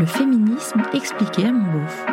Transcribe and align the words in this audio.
Le 0.00 0.06
féminisme 0.06 0.80
expliqué 0.94 1.44
à 1.44 1.50
mon 1.50 1.72
beauf. 1.72 2.06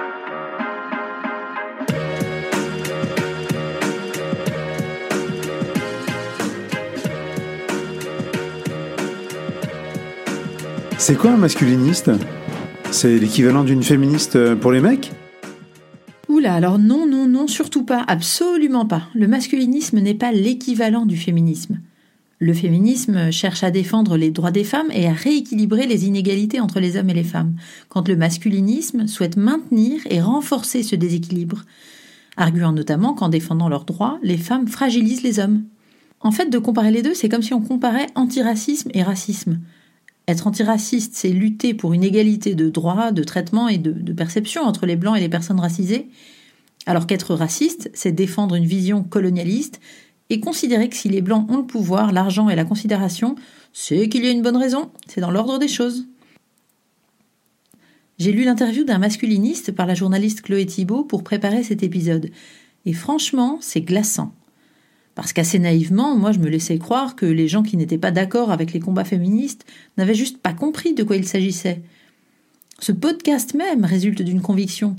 C'est 10.98 11.16
quoi 11.16 11.30
un 11.30 11.38
masculiniste? 11.38 12.10
C'est 12.90 13.20
l'équivalent 13.20 13.64
d'une 13.64 13.84
féministe 13.84 14.56
pour 14.56 14.72
les 14.72 14.82
mecs? 14.82 15.12
Oula, 16.28 16.56
alors 16.56 16.80
non, 16.80 17.06
non, 17.06 17.28
non, 17.28 17.46
surtout 17.46 17.86
pas, 17.86 18.04
absolument 18.08 18.88
pas. 18.88 19.04
Le 19.14 19.28
masculinisme 19.28 20.00
n'est 20.00 20.16
pas 20.16 20.32
l'équivalent 20.32 21.06
du 21.06 21.18
féminisme. 21.18 21.78
Le 22.40 22.54
féminisme 22.54 23.32
cherche 23.32 23.64
à 23.64 23.72
défendre 23.72 24.18
les 24.18 24.30
droits 24.30 24.52
des 24.52 24.66
femmes 24.66 24.92
et 24.92 25.08
à 25.08 25.14
rééquilibrer 25.14 25.88
les 25.88 26.06
inégalités 26.06 26.60
entre 26.60 26.82
les 26.82 26.98
hommes 26.98 27.10
et 27.10 27.14
les 27.14 27.24
femmes, 27.24 27.56
quand 27.88 28.10
le 28.10 28.18
masculinisme 28.18 29.08
souhaite 29.08 29.38
maintenir 29.38 30.02
et 30.10 30.20
renforcer 30.20 30.84
ce 30.84 30.98
déséquilibre, 30.98 31.64
arguant 32.36 32.74
notamment 32.74 33.14
qu'en 33.14 33.30
défendant 33.30 33.70
leurs 33.70 33.86
droits, 33.86 34.20
les 34.22 34.38
femmes 34.38 34.68
fragilisent 34.68 35.24
les 35.24 35.40
hommes. 35.40 35.64
En 36.20 36.32
fait, 36.32 36.50
de 36.50 36.58
comparer 36.58 36.92
les 36.92 37.04
deux, 37.04 37.14
c'est 37.14 37.30
comme 37.30 37.42
si 37.42 37.54
on 37.54 37.62
comparait 37.62 38.08
antiracisme 38.16 38.90
et 38.94 39.04
racisme. 39.04 39.62
Être 40.28 40.48
antiraciste, 40.48 41.14
c'est 41.16 41.30
lutter 41.30 41.74
pour 41.74 41.94
une 41.94 42.04
égalité 42.04 42.54
de 42.54 42.68
droits, 42.68 43.14
de 43.14 43.24
traitement 43.24 43.70
et 43.70 43.78
de, 43.78 43.92
de 43.92 44.14
perception 44.14 44.64
entre 44.64 44.86
les 44.86 44.98
blancs 44.98 45.16
et 45.16 45.22
les 45.22 45.30
personnes 45.30 45.60
racisées, 45.60 46.10
alors 46.86 47.08
qu'être 47.08 47.34
raciste, 47.34 47.90
c'est 47.94 48.12
défendre 48.12 48.56
une 48.56 48.66
vision 48.66 49.04
colonialiste 49.04 49.80
et 50.30 50.40
considérer 50.40 50.90
que 50.90 50.96
si 50.96 51.10
les 51.10 51.22
blancs 51.22 51.50
ont 51.52 51.58
le 51.58 51.66
pouvoir, 51.66 52.12
l'argent 52.12 52.50
et 52.50 52.56
la 52.56 52.66
considération, 52.66 53.36
c'est 53.74 54.10
qu'il 54.10 54.26
y 54.26 54.28
a 54.28 54.32
une 54.32 54.42
bonne 54.42 54.58
raison, 54.58 54.92
c'est 55.08 55.22
dans 55.22 55.32
l'ordre 55.32 55.60
des 55.60 55.68
choses. 55.68 56.08
J'ai 58.18 58.32
lu 58.32 58.44
l'interview 58.44 58.86
d'un 58.86 58.98
masculiniste 58.98 59.74
par 59.74 59.86
la 59.86 59.94
journaliste 59.94 60.42
Chloé 60.42 60.66
Thibault 60.66 61.04
pour 61.04 61.24
préparer 61.24 61.64
cet 61.64 61.84
épisode, 61.84 62.32
et 62.86 62.94
franchement, 62.94 63.58
c'est 63.62 63.82
glaçant. 63.82 64.34
Parce 65.16 65.32
qu'assez 65.32 65.60
naïvement, 65.60 66.16
moi 66.16 66.32
je 66.32 66.40
me 66.40 66.50
laissais 66.50 66.78
croire 66.78 67.16
que 67.16 67.26
les 67.26 67.48
gens 67.48 67.64
qui 67.64 67.78
n'étaient 67.78 67.98
pas 67.98 68.12
d'accord 68.12 68.52
avec 68.52 68.74
les 68.74 68.80
combats 68.80 69.06
féministes 69.06 69.66
n'avaient 69.98 70.14
juste 70.14 70.38
pas 70.40 70.54
compris 70.54 70.94
de 70.94 71.04
quoi 71.04 71.16
il 71.16 71.28
s'agissait. 71.28 71.82
Ce 72.80 72.92
podcast 72.92 73.54
même 73.54 73.86
résulte 73.86 74.22
d'une 74.22 74.42
conviction, 74.42 74.96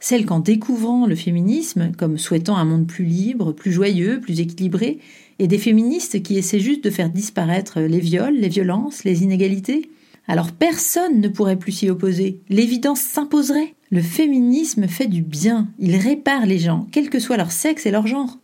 celle 0.00 0.26
qu'en 0.26 0.40
découvrant 0.40 1.06
le 1.06 1.16
féminisme, 1.16 1.92
comme 1.96 2.18
souhaitant 2.18 2.56
un 2.56 2.64
monde 2.64 2.86
plus 2.86 3.04
libre, 3.04 3.52
plus 3.52 3.72
joyeux, 3.72 4.20
plus 4.20 4.40
équilibré, 4.40 4.98
et 5.38 5.46
des 5.46 5.58
féministes 5.58 6.22
qui 6.22 6.36
essaient 6.36 6.60
juste 6.60 6.84
de 6.84 6.90
faire 6.90 7.10
disparaître 7.10 7.80
les 7.80 8.00
viols, 8.00 8.36
les 8.36 8.48
violences, 8.48 9.04
les 9.04 9.22
inégalités, 9.22 9.90
alors 10.26 10.52
personne 10.52 11.20
ne 11.20 11.28
pourrait 11.28 11.58
plus 11.58 11.72
s'y 11.72 11.88
opposer. 11.88 12.42
L'évidence 12.48 13.00
s'imposerait. 13.00 13.74
Le 13.90 14.02
féminisme 14.02 14.86
fait 14.86 15.06
du 15.06 15.22
bien, 15.22 15.68
il 15.78 15.96
répare 15.96 16.44
les 16.44 16.58
gens, 16.58 16.86
quel 16.92 17.08
que 17.08 17.18
soit 17.18 17.38
leur 17.38 17.50
sexe 17.50 17.86
et 17.86 17.90
leur 17.90 18.06
genre. 18.06 18.38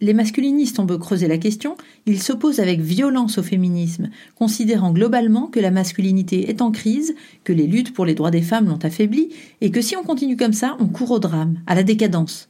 Les 0.00 0.14
masculinistes 0.14 0.78
ont 0.78 0.84
beau 0.84 0.98
creuser 0.98 1.26
la 1.26 1.38
question, 1.38 1.76
ils 2.06 2.22
s'opposent 2.22 2.60
avec 2.60 2.80
violence 2.80 3.38
au 3.38 3.42
féminisme, 3.42 4.10
considérant 4.36 4.92
globalement 4.92 5.48
que 5.48 5.58
la 5.58 5.72
masculinité 5.72 6.48
est 6.50 6.62
en 6.62 6.70
crise, 6.70 7.16
que 7.42 7.52
les 7.52 7.66
luttes 7.66 7.92
pour 7.92 8.06
les 8.06 8.14
droits 8.14 8.30
des 8.30 8.42
femmes 8.42 8.68
l'ont 8.68 8.78
affaiblie, 8.84 9.30
et 9.60 9.72
que 9.72 9.80
si 9.80 9.96
on 9.96 10.04
continue 10.04 10.36
comme 10.36 10.52
ça, 10.52 10.76
on 10.78 10.86
court 10.86 11.10
au 11.10 11.18
drame, 11.18 11.58
à 11.66 11.74
la 11.74 11.82
décadence. 11.82 12.48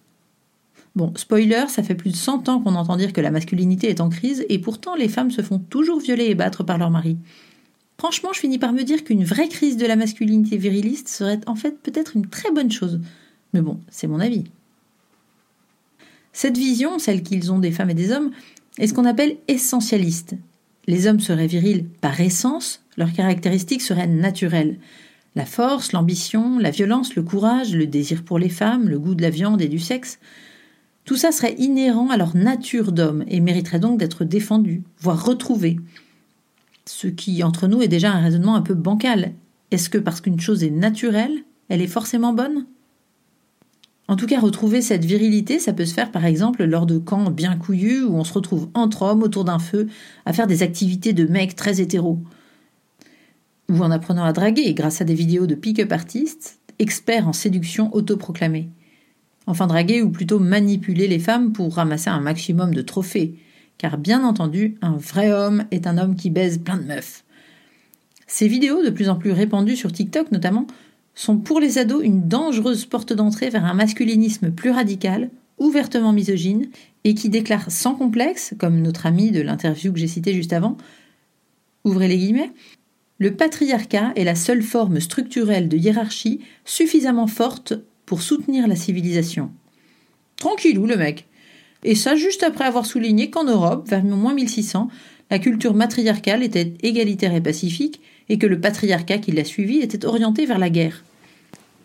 Bon, 0.94 1.12
spoiler, 1.16 1.64
ça 1.68 1.82
fait 1.82 1.94
plus 1.94 2.10
de 2.10 2.16
100 2.16 2.48
ans 2.48 2.60
qu'on 2.60 2.74
entend 2.74 2.96
dire 2.96 3.12
que 3.12 3.20
la 3.20 3.30
masculinité 3.30 3.88
est 3.88 4.02
en 4.02 4.10
crise, 4.10 4.44
et 4.50 4.58
pourtant 4.58 4.94
les 4.94 5.08
femmes 5.08 5.30
se 5.30 5.42
font 5.42 5.58
toujours 5.58 6.00
violer 6.00 6.26
et 6.26 6.34
battre 6.34 6.64
par 6.64 6.76
leur 6.76 6.90
mari. 6.90 7.16
Franchement, 7.98 8.30
je 8.34 8.40
finis 8.40 8.58
par 8.58 8.72
me 8.72 8.84
dire 8.84 9.04
qu'une 9.04 9.24
vraie 9.24 9.48
crise 9.48 9.76
de 9.76 9.86
la 9.86 9.96
masculinité 9.96 10.56
viriliste 10.56 11.08
serait 11.08 11.40
en 11.46 11.54
fait 11.54 11.80
peut-être 11.80 12.14
une 12.14 12.26
très 12.26 12.52
bonne 12.52 12.70
chose. 12.70 13.00
Mais 13.54 13.60
bon, 13.60 13.80
c'est 13.90 14.06
mon 14.06 14.20
avis. 14.20 14.44
Cette 16.40 16.56
vision, 16.56 17.00
celle 17.00 17.24
qu'ils 17.24 17.50
ont 17.50 17.58
des 17.58 17.72
femmes 17.72 17.90
et 17.90 17.94
des 17.94 18.12
hommes, 18.12 18.30
est 18.78 18.86
ce 18.86 18.94
qu'on 18.94 19.06
appelle 19.06 19.38
essentialiste. 19.48 20.36
Les 20.86 21.08
hommes 21.08 21.18
seraient 21.18 21.48
virils 21.48 21.86
par 22.00 22.20
essence, 22.20 22.84
leurs 22.96 23.12
caractéristiques 23.12 23.82
seraient 23.82 24.06
naturelles. 24.06 24.78
La 25.34 25.44
force, 25.44 25.90
l'ambition, 25.90 26.60
la 26.60 26.70
violence, 26.70 27.16
le 27.16 27.24
courage, 27.24 27.74
le 27.74 27.88
désir 27.88 28.22
pour 28.22 28.38
les 28.38 28.50
femmes, 28.50 28.88
le 28.88 29.00
goût 29.00 29.16
de 29.16 29.22
la 29.22 29.30
viande 29.30 29.60
et 29.60 29.66
du 29.66 29.80
sexe, 29.80 30.20
tout 31.04 31.16
ça 31.16 31.32
serait 31.32 31.56
inhérent 31.58 32.08
à 32.08 32.16
leur 32.16 32.36
nature 32.36 32.92
d'homme 32.92 33.24
et 33.26 33.40
mériterait 33.40 33.80
donc 33.80 33.98
d'être 33.98 34.24
défendu, 34.24 34.84
voire 35.00 35.24
retrouvé. 35.24 35.80
Ce 36.86 37.08
qui, 37.08 37.42
entre 37.42 37.66
nous, 37.66 37.82
est 37.82 37.88
déjà 37.88 38.12
un 38.12 38.20
raisonnement 38.20 38.54
un 38.54 38.62
peu 38.62 38.74
bancal. 38.74 39.32
Est-ce 39.72 39.90
que 39.90 39.98
parce 39.98 40.20
qu'une 40.20 40.38
chose 40.38 40.62
est 40.62 40.70
naturelle, 40.70 41.36
elle 41.68 41.82
est 41.82 41.88
forcément 41.88 42.32
bonne? 42.32 42.64
En 44.08 44.16
tout 44.16 44.26
cas, 44.26 44.40
retrouver 44.40 44.80
cette 44.80 45.04
virilité, 45.04 45.58
ça 45.58 45.74
peut 45.74 45.84
se 45.84 45.92
faire 45.92 46.10
par 46.10 46.24
exemple 46.24 46.64
lors 46.64 46.86
de 46.86 46.96
camps 46.96 47.30
bien 47.30 47.56
couillus 47.56 48.02
où 48.02 48.14
on 48.14 48.24
se 48.24 48.32
retrouve 48.32 48.70
entre 48.72 49.02
hommes 49.02 49.22
autour 49.22 49.44
d'un 49.44 49.58
feu 49.58 49.86
à 50.24 50.32
faire 50.32 50.46
des 50.46 50.62
activités 50.62 51.12
de 51.12 51.26
mecs 51.26 51.54
très 51.54 51.82
hétéros. 51.82 52.18
Ou 53.68 53.82
en 53.82 53.90
apprenant 53.90 54.24
à 54.24 54.32
draguer 54.32 54.72
grâce 54.72 55.02
à 55.02 55.04
des 55.04 55.14
vidéos 55.14 55.46
de 55.46 55.54
pick-up 55.54 55.92
artistes, 55.92 56.58
experts 56.78 57.28
en 57.28 57.34
séduction 57.34 57.94
autoproclamés. 57.94 58.70
Enfin 59.46 59.66
draguer 59.66 60.00
ou 60.00 60.08
plutôt 60.08 60.38
manipuler 60.38 61.06
les 61.06 61.18
femmes 61.18 61.52
pour 61.52 61.74
ramasser 61.74 62.08
un 62.08 62.20
maximum 62.20 62.74
de 62.74 62.80
trophées. 62.80 63.34
Car 63.76 63.98
bien 63.98 64.24
entendu, 64.24 64.78
un 64.80 64.96
vrai 64.96 65.32
homme 65.32 65.64
est 65.70 65.86
un 65.86 65.98
homme 65.98 66.16
qui 66.16 66.30
baise 66.30 66.58
plein 66.58 66.78
de 66.78 66.84
meufs. 66.84 67.24
Ces 68.26 68.48
vidéos, 68.48 68.82
de 68.82 68.90
plus 68.90 69.10
en 69.10 69.16
plus 69.16 69.32
répandues 69.32 69.76
sur 69.76 69.92
TikTok 69.92 70.32
notamment, 70.32 70.66
sont 71.18 71.36
pour 71.36 71.58
les 71.58 71.78
ados 71.78 72.04
une 72.04 72.28
dangereuse 72.28 72.86
porte 72.86 73.12
d'entrée 73.12 73.50
vers 73.50 73.64
un 73.64 73.74
masculinisme 73.74 74.52
plus 74.52 74.70
radical, 74.70 75.30
ouvertement 75.58 76.12
misogyne, 76.12 76.68
et 77.02 77.14
qui 77.14 77.28
déclare 77.28 77.72
sans 77.72 77.96
complexe, 77.96 78.54
comme 78.56 78.80
notre 78.80 79.04
ami 79.04 79.32
de 79.32 79.40
l'interview 79.40 79.92
que 79.92 79.98
j'ai 79.98 80.06
cité 80.06 80.32
juste 80.32 80.52
avant, 80.52 80.76
ouvrez 81.82 82.06
les 82.06 82.18
guillemets, 82.18 82.52
le 83.18 83.34
patriarcat 83.34 84.12
est 84.14 84.22
la 84.22 84.36
seule 84.36 84.62
forme 84.62 85.00
structurelle 85.00 85.68
de 85.68 85.76
hiérarchie 85.76 86.40
suffisamment 86.64 87.26
forte 87.26 87.74
pour 88.06 88.22
soutenir 88.22 88.68
la 88.68 88.76
civilisation. 88.76 89.50
Tranquillou 90.36 90.86
le 90.86 90.96
mec. 90.96 91.26
Et 91.82 91.96
ça 91.96 92.14
juste 92.14 92.44
après 92.44 92.64
avoir 92.64 92.86
souligné 92.86 93.28
qu'en 93.28 93.42
Europe, 93.42 93.88
vers 93.88 94.04
moins 94.04 94.34
1600, 94.34 94.88
la 95.32 95.40
culture 95.40 95.74
matriarcale 95.74 96.44
était 96.44 96.74
égalitaire 96.82 97.34
et 97.34 97.40
pacifique, 97.40 98.00
et 98.28 98.38
que 98.38 98.46
le 98.46 98.60
patriarcat 98.60 99.18
qui 99.18 99.32
l'a 99.32 99.44
suivi 99.44 99.78
était 99.78 100.04
orienté 100.04 100.46
vers 100.46 100.58
la 100.58 100.70
guerre. 100.70 101.04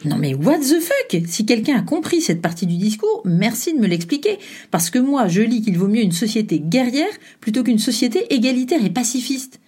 Non 0.06 0.18
mais 0.18 0.34
what 0.34 0.60
the 0.60 0.82
fuck? 0.82 1.22
Si 1.28 1.46
quelqu'un 1.46 1.78
a 1.78 1.82
compris 1.82 2.22
cette 2.22 2.42
partie 2.42 2.66
du 2.66 2.76
discours, 2.76 3.22
merci 3.24 3.74
de 3.74 3.80
me 3.80 3.88
l'expliquer, 3.88 4.38
parce 4.70 4.90
que 4.90 5.00
moi 5.00 5.28
je 5.28 5.42
lis 5.42 5.62
qu'il 5.62 5.78
vaut 5.78 5.88
mieux 5.88 6.02
une 6.02 6.12
société 6.12 6.60
guerrière 6.60 7.14
plutôt 7.40 7.64
qu'une 7.64 7.80
société 7.80 8.34
égalitaire 8.34 8.84
et 8.84 8.90
pacifiste. 8.90 9.62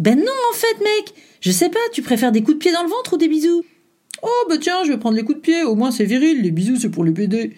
Ben 0.00 0.18
non 0.18 0.24
en 0.24 0.56
fait 0.56 0.82
mec 0.82 1.14
Je 1.40 1.52
sais 1.52 1.68
pas, 1.68 1.78
tu 1.92 2.02
préfères 2.02 2.32
des 2.32 2.42
coups 2.42 2.56
de 2.56 2.58
pied 2.60 2.72
dans 2.72 2.82
le 2.82 2.88
ventre 2.88 3.14
ou 3.14 3.18
des 3.18 3.28
bisous? 3.28 3.64
Oh 4.22 4.46
bah 4.48 4.56
tiens, 4.60 4.82
je 4.84 4.90
vais 4.90 4.98
prendre 4.98 5.16
les 5.16 5.22
coups 5.22 5.38
de 5.38 5.42
pied, 5.42 5.62
au 5.62 5.76
moins 5.76 5.92
c'est 5.92 6.04
viril, 6.04 6.42
les 6.42 6.50
bisous 6.50 6.76
c'est 6.76 6.90
pour 6.90 7.04
les 7.04 7.12
PD. 7.12 7.52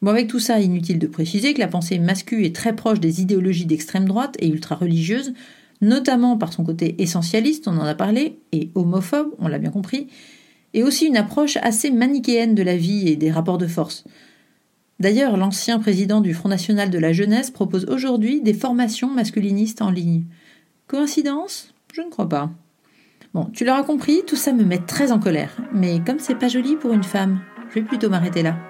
Bon 0.00 0.12
avec 0.12 0.28
tout 0.28 0.40
ça, 0.40 0.60
inutile 0.60 0.98
de 0.98 1.06
préciser 1.06 1.52
que 1.52 1.60
la 1.60 1.68
pensée 1.68 1.98
masculine 1.98 2.46
est 2.46 2.56
très 2.56 2.74
proche 2.74 3.00
des 3.00 3.20
idéologies 3.20 3.66
d'extrême 3.66 4.06
droite 4.06 4.34
et 4.38 4.48
ultra-religieuses, 4.48 5.34
notamment 5.80 6.36
par 6.36 6.52
son 6.52 6.64
côté 6.64 7.00
essentialiste, 7.02 7.68
on 7.68 7.78
en 7.78 7.84
a 7.84 7.94
parlé, 7.94 8.38
et 8.52 8.70
homophobe, 8.74 9.34
on 9.38 9.48
l'a 9.48 9.58
bien 9.58 9.70
compris, 9.70 10.08
et 10.74 10.82
aussi 10.82 11.06
une 11.06 11.16
approche 11.16 11.56
assez 11.62 11.90
manichéenne 11.90 12.54
de 12.54 12.62
la 12.62 12.76
vie 12.76 13.08
et 13.08 13.16
des 13.16 13.30
rapports 13.30 13.58
de 13.58 13.66
force. 13.66 14.04
D'ailleurs, 15.00 15.36
l'ancien 15.36 15.78
président 15.78 16.20
du 16.20 16.34
Front 16.34 16.50
National 16.50 16.90
de 16.90 16.98
la 16.98 17.12
Jeunesse 17.12 17.50
propose 17.50 17.86
aujourd'hui 17.86 18.42
des 18.42 18.54
formations 18.54 19.08
masculinistes 19.08 19.80
en 19.80 19.90
ligne. 19.90 20.24
Coïncidence? 20.86 21.72
Je 21.94 22.02
ne 22.02 22.10
crois 22.10 22.28
pas. 22.28 22.50
Bon, 23.32 23.46
tu 23.52 23.64
l'auras 23.64 23.82
compris, 23.82 24.22
tout 24.26 24.36
ça 24.36 24.52
me 24.52 24.64
met 24.64 24.78
très 24.78 25.10
en 25.10 25.18
colère. 25.18 25.56
Mais 25.72 26.00
comme 26.04 26.18
c'est 26.18 26.34
pas 26.34 26.48
joli 26.48 26.76
pour 26.76 26.92
une 26.92 27.04
femme, 27.04 27.40
je 27.70 27.76
vais 27.76 27.86
plutôt 27.86 28.10
m'arrêter 28.10 28.42
là. 28.42 28.69